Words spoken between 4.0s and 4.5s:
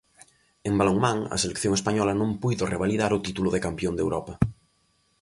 Europa.